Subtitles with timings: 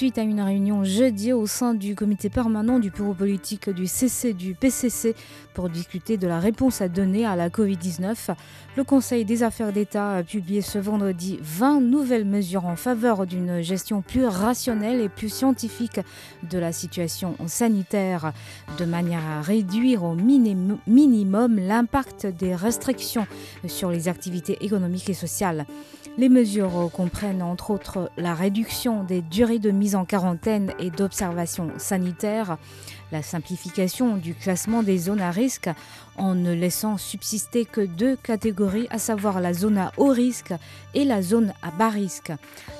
[0.00, 4.32] Suite à une réunion jeudi au sein du comité permanent du bureau politique du CC
[4.32, 5.14] du PCC
[5.52, 8.30] pour discuter de la réponse à donner à la Covid-19,
[8.78, 13.60] le Conseil des affaires d'État a publié ce vendredi 20 nouvelles mesures en faveur d'une
[13.60, 16.00] gestion plus rationnelle et plus scientifique
[16.48, 18.32] de la situation sanitaire,
[18.78, 23.26] de manière à réduire au minim- minimum l'impact des restrictions
[23.66, 25.66] sur les activités économiques et sociales.
[26.16, 31.70] Les mesures comprennent entre autres la réduction des durées de mise en quarantaine et d'observation
[31.78, 32.58] sanitaire,
[33.12, 35.68] la simplification du classement des zones à risque
[36.16, 40.54] en ne laissant subsister que deux catégories, à savoir la zone à haut risque
[40.94, 42.32] et la zone à bas risque,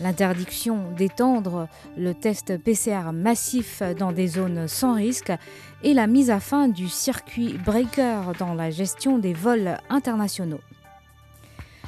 [0.00, 5.32] l'interdiction d'étendre le test PCR massif dans des zones sans risque
[5.82, 10.60] et la mise à fin du circuit breaker dans la gestion des vols internationaux.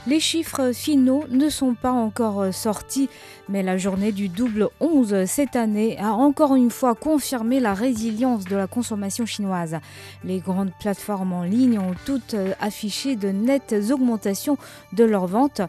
[0.06, 3.10] Les chiffres finaux ne sont pas encore sortis,
[3.48, 8.44] mais la journée du double 11 cette année a encore une fois confirmé la résilience
[8.44, 9.76] de la consommation chinoise.
[10.24, 14.58] Les grandes plateformes en ligne ont toutes affiché de nettes augmentations
[14.92, 15.62] de leurs ventes.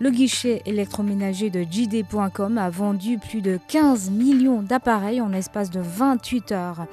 [0.00, 5.80] Le guichet électroménager de JD.com a vendu plus de 15 millions d'appareils en espace de
[5.80, 6.86] 28 heures.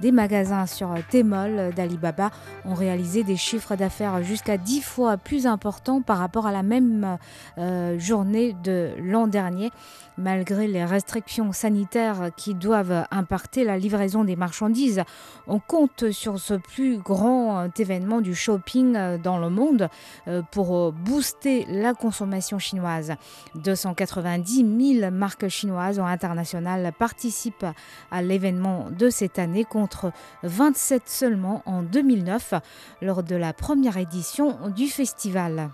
[0.00, 2.30] Des magasins sur Tmall d'Alibaba
[2.64, 7.18] ont réalisé des chiffres d'affaires jusqu'à 10 fois plus importants par rapport à la même
[7.58, 9.70] euh, journée de l'an dernier,
[10.18, 15.02] malgré les restrictions sanitaires qui doivent impacter la livraison des marchandises.
[15.46, 19.88] On compte sur ce plus grand événement du shopping euh, dans le monde
[20.26, 23.14] euh, pour euh, booster la consommation chinoise.
[23.54, 27.66] 290 000 marques chinoises ou internationales participent
[28.10, 30.12] à l'événement de cette année contre
[30.42, 32.54] 27 seulement en 2009
[33.02, 35.70] lors de la première édition du festival.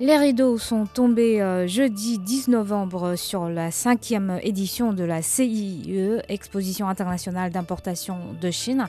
[0.00, 6.18] Les rideaux sont tombés euh, jeudi 10 novembre sur la cinquième édition de la CIE,
[6.28, 8.88] Exposition internationale d'importation de Chine.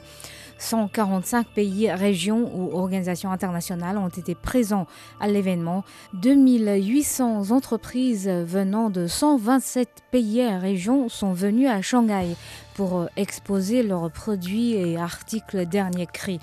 [0.60, 4.88] 145 pays, régions ou organisations internationales ont été présents
[5.20, 5.84] à l'événement.
[6.14, 12.36] 2800 entreprises venant de 127 pays et régions sont venues à Shanghai
[12.76, 16.40] pour euh, exposer leurs produits et articles dernier cri.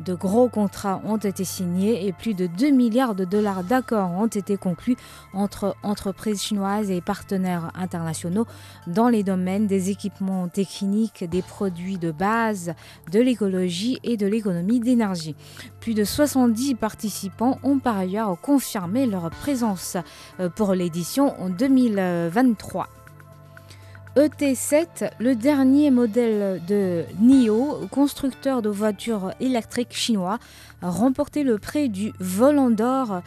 [0.00, 4.26] De gros contrats ont été signés et plus de 2 milliards de dollars d'accords ont
[4.26, 4.96] été conclus
[5.32, 8.46] entre entreprises chinoises et partenaires internationaux
[8.86, 12.74] dans les domaines des équipements techniques, des produits de base,
[13.12, 15.36] de l'écologie et de l'économie d'énergie.
[15.80, 19.96] Plus de 70 participants ont par ailleurs confirmé leur présence
[20.40, 22.88] euh, pour l'édition en 2023.
[24.16, 30.38] ET7, le dernier modèle de NIO, constructeur de voitures électriques chinois,
[30.82, 33.22] a remporté le prix du Volant d'or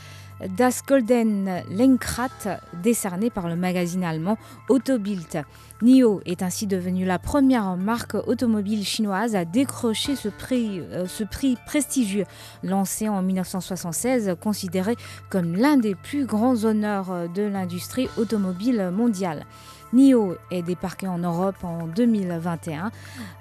[0.58, 4.38] Das Golden Lenkrad, décerné par le magazine allemand
[4.70, 5.44] Autobild.
[5.82, 11.26] NIO est ainsi devenue la première marque automobile chinoise à décrocher ce prix, euh, ce
[11.26, 12.26] prix prestigieux,
[12.64, 14.96] lancé en 1976, considéré
[15.30, 19.46] comme l'un des plus grands honneurs de l'industrie automobile mondiale.
[19.94, 22.92] NIO est débarqué en Europe en 2021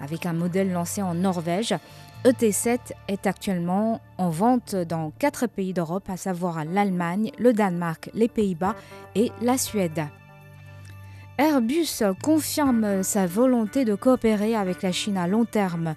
[0.01, 1.75] avec un modèle lancé en Norvège.
[2.25, 8.29] ET7 est actuellement en vente dans quatre pays d'Europe, à savoir l'Allemagne, le Danemark, les
[8.29, 8.75] Pays-Bas
[9.15, 10.07] et la Suède.
[11.39, 15.95] Airbus confirme sa volonté de coopérer avec la Chine à long terme.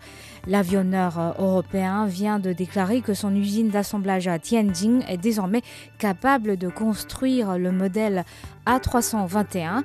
[0.47, 5.61] L'avionneur européen vient de déclarer que son usine d'assemblage à Tianjin est désormais
[5.97, 8.25] capable de construire le modèle
[8.65, 9.83] A321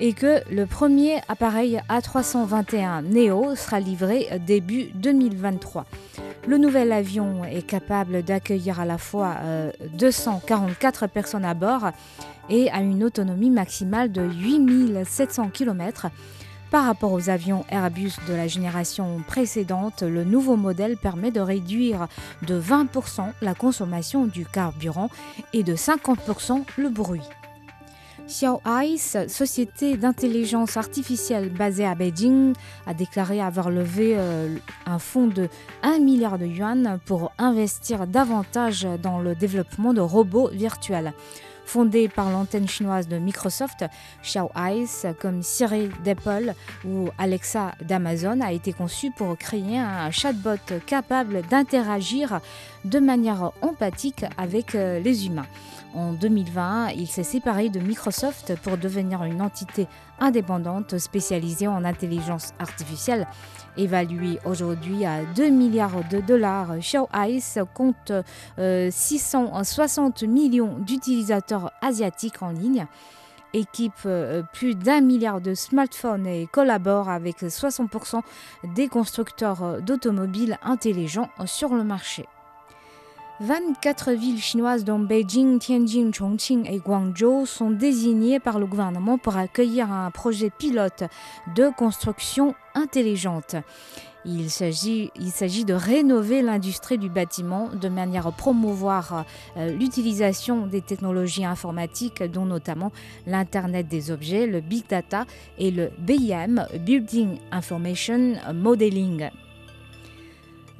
[0.00, 5.86] et que le premier appareil A321 Neo sera livré début 2023.
[6.46, 11.90] Le nouvel avion est capable d'accueillir à la fois euh, 244 personnes à bord
[12.48, 16.06] et a une autonomie maximale de 8700 km.
[16.70, 22.08] Par rapport aux avions Airbus de la génération précédente, le nouveau modèle permet de réduire
[22.42, 25.08] de 20% la consommation du carburant
[25.54, 27.22] et de 50% le bruit.
[28.28, 32.52] Xiao Ice, société d'intelligence artificielle basée à Beijing,
[32.86, 34.54] a déclaré avoir levé euh,
[34.84, 35.48] un fonds de
[35.82, 41.14] 1 milliard de yuan pour investir davantage dans le développement de robots virtuels.
[41.64, 43.84] Fondée par l'antenne chinoise de Microsoft,
[44.22, 46.54] Xiao Eyes, comme Siri d'Apple
[46.86, 52.40] ou Alexa d'Amazon, a été conçue pour créer un chatbot capable d'interagir
[52.84, 55.46] de manière empathique avec euh, les humains.
[55.94, 59.86] En 2020, il s'est séparé de Microsoft pour devenir une entité
[60.20, 63.26] indépendante spécialisée en intelligence artificielle.
[63.76, 68.12] Évaluée aujourd'hui à 2 milliards de dollars, Xiao Ice compte
[68.58, 72.86] 660 euh, millions d'utilisateurs asiatiques en ligne
[73.54, 78.20] équipe euh, plus d'un milliard de smartphones et collabore avec 60%
[78.74, 82.26] des constructeurs d'automobiles intelligents sur le marché.
[83.40, 89.36] 24 villes chinoises dont Beijing, Tianjin, Chongqing et Guangzhou sont désignées par le gouvernement pour
[89.36, 91.04] accueillir un projet pilote
[91.54, 93.54] de construction intelligente.
[94.24, 95.10] Il s'agit,
[95.64, 99.24] de rénover l'industrie du bâtiment de manière à promouvoir
[99.56, 102.90] euh, l'utilisation des technologies informatiques, dont notamment
[103.26, 105.24] l'Internet des objets, le Big Data
[105.58, 109.30] et le BIM, Building Information Modeling.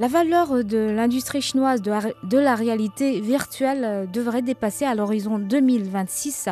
[0.01, 6.51] La valeur de l'industrie chinoise de, la réalité virtuelle euh, devrait dépasser à l'horizon 2026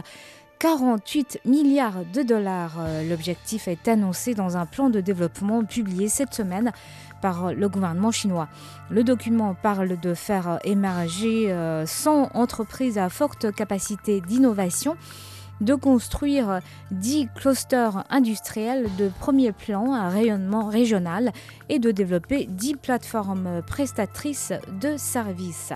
[0.58, 2.74] 48 milliards de dollars.
[2.80, 6.72] Euh, l'objectif est annoncé dans un plan de développement publié cette semaine
[7.22, 8.48] par le gouvernement chinois.
[8.90, 11.54] Le document parle de faire émerger
[11.86, 14.96] 100 euh, entreprises à forte capacité d'innovation
[15.60, 16.60] de construire
[16.90, 21.32] 10 clusters industriels de premier plan à rayonnement régional
[21.68, 25.72] et de développer 10 plateformes prestatrices de services.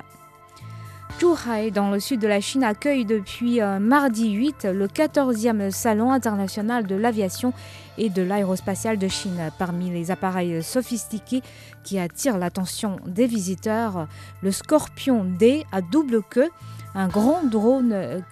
[1.20, 6.12] Zhuhai, dans le sud de la Chine, accueille depuis euh, mardi 8 le 14e Salon
[6.12, 7.52] international de l'aviation
[7.98, 9.50] et de l'aérospatiale de Chine.
[9.58, 11.42] Parmi les appareils sophistiqués
[11.84, 14.08] qui attirent l'attention des visiteurs,
[14.42, 16.48] le Scorpion D à double queue
[16.94, 18.22] un grand drone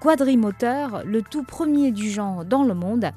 [0.00, 3.10] quadrimoteur, le tout premier du genre dans le monde.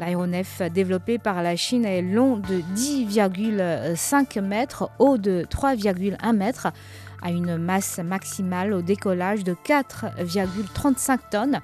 [0.00, 6.68] L'aéronef développé par la Chine est long de 10,5 mètres, haut de 3,1 mètres,
[7.22, 11.60] a une masse maximale au décollage de 4,35 tonnes,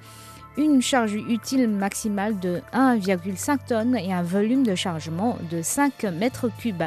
[0.57, 6.49] une charge utile maximale de 1,5 tonnes et un volume de chargement de 5 mètres
[6.57, 6.85] cubes.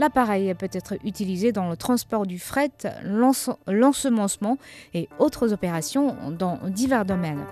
[0.00, 2.70] L'appareil peut être utilisé dans le transport du fret,
[3.04, 4.56] l'ensemencement
[4.94, 7.44] et autres opérations dans divers domaines.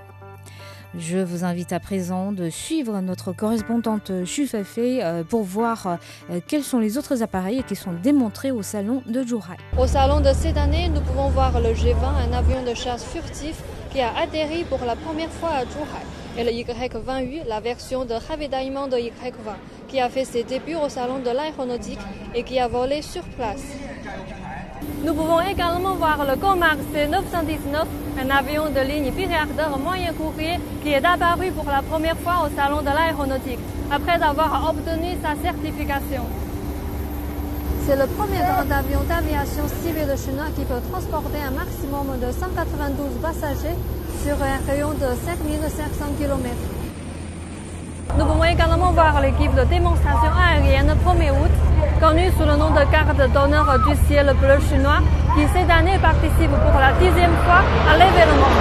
[0.97, 5.99] Je vous invite à présent de suivre notre correspondante Chufefei euh, pour voir
[6.31, 9.59] euh, quels sont les autres appareils qui sont démontrés au salon de Zhuhai.
[9.79, 13.61] Au salon de cette année, nous pouvons voir le G20, un avion de chasse furtif
[13.91, 16.03] qui a atterri pour la première fois à Zhuhai,
[16.39, 19.33] et le Y-28, la version de ravitaillement de Y-20
[19.89, 21.99] qui a fait ses débuts au salon de l'aéronautique
[22.33, 23.65] et qui a volé sur place.
[25.05, 27.85] Nous pouvons également voir le Comac C919,
[28.23, 32.57] un avion de ligne milliardaire moyen courrier qui est apparu pour la première fois au
[32.57, 33.59] salon de l'aéronautique,
[33.91, 36.23] après avoir obtenu sa certification.
[37.85, 43.23] C'est le premier grand avion d'aviation civile chinois qui peut transporter un maximum de 192
[43.23, 43.77] passagers
[44.25, 46.43] sur un rayon de 5500 km.
[48.19, 51.55] Nous pouvons également voir l'équipe de démonstration aérienne 1er août,
[52.01, 55.01] connue sous le nom de garde d'honneur du ciel bleu chinois,
[55.37, 58.55] qui cette année participe pour la dixième fois à l'événement.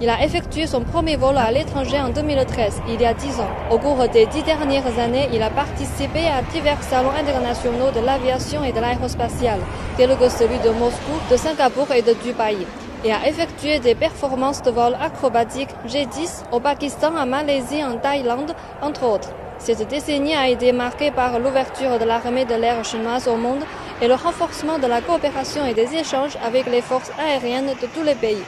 [0.00, 3.50] Il a effectué son premier vol à l'étranger en 2013, il y a dix ans.
[3.70, 8.62] Au cours des dix dernières années, il a participé à divers salons internationaux de l'aviation
[8.62, 9.60] et de l'aérospatiale,
[9.96, 12.58] tels que celui de Moscou, de Singapour et de Dubaï
[13.04, 18.54] et a effectué des performances de vol acrobatiques G10 au Pakistan, en Malaisie, en Thaïlande,
[18.82, 19.30] entre autres.
[19.58, 23.64] Cette décennie a été marquée par l'ouverture de l'armée de l'air chinoise au monde
[24.02, 28.02] et le renforcement de la coopération et des échanges avec les forces aériennes de tous
[28.02, 28.42] les pays.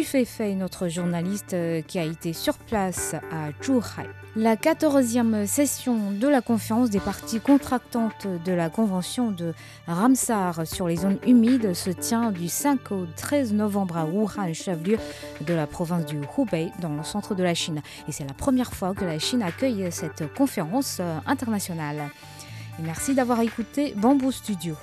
[0.00, 4.08] Fei, notre journaliste euh, qui a été sur place à Zhuhai.
[4.36, 9.52] La 14e session de la conférence des parties contractantes de la Convention de
[9.86, 14.96] Ramsar sur les zones humides se tient du 5 au 13 novembre à Wuhan, chef-lieu
[15.42, 17.82] de la province du Hubei, dans le centre de la Chine.
[18.08, 22.10] Et c'est la première fois que la Chine accueille cette conférence euh, internationale.
[22.82, 24.74] merci d'avoir écouté Bamboo Studio.